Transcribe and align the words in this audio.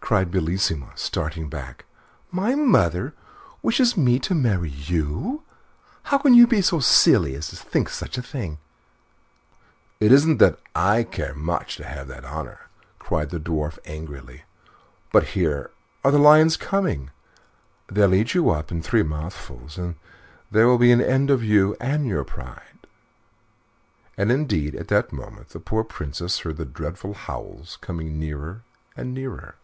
cried 0.00 0.30
Bellissima, 0.30 0.92
starting 0.98 1.48
back. 1.48 1.86
"My 2.30 2.54
mother 2.54 3.14
wishes 3.62 3.96
me 3.96 4.18
to 4.18 4.34
marry 4.34 4.68
you! 4.68 5.44
How 6.02 6.18
can 6.18 6.34
you 6.34 6.46
be 6.46 6.60
so 6.60 6.78
silly 6.78 7.34
as 7.36 7.48
to 7.48 7.56
think 7.56 7.88
of 7.88 7.94
such 7.94 8.18
a 8.18 8.22
thing?" 8.22 8.58
"Oh! 8.60 9.56
it 10.00 10.12
isn't 10.12 10.36
that 10.40 10.60
I 10.74 11.04
care 11.04 11.32
much 11.34 11.78
to 11.78 11.84
have 11.86 12.06
that 12.08 12.22
honor," 12.26 12.68
cried 12.98 13.30
the 13.30 13.40
Dwarf 13.40 13.78
angrily; 13.86 14.42
"but 15.10 15.28
here 15.28 15.70
are 16.04 16.10
the 16.10 16.18
lions 16.18 16.58
coming; 16.58 17.08
they'll 17.90 18.12
eat 18.12 18.34
you 18.34 18.50
up 18.50 18.70
in 18.70 18.82
three 18.82 19.02
mouthfuls, 19.02 19.78
and 19.78 19.94
there 20.50 20.66
will 20.66 20.76
be 20.76 20.92
an 20.92 21.00
end 21.00 21.30
of 21.30 21.42
you 21.42 21.78
and 21.80 22.06
your 22.06 22.24
pride." 22.24 22.86
And, 24.18 24.30
indeed, 24.30 24.74
at 24.74 24.88
that 24.88 25.14
moment 25.14 25.48
the 25.48 25.60
poor 25.60 25.82
Princess 25.82 26.40
heard 26.40 26.58
their 26.58 26.66
dreadful 26.66 27.14
howls 27.14 27.78
coming 27.80 28.18
nearer 28.18 28.64
and 28.94 29.14
nearer. 29.14 29.54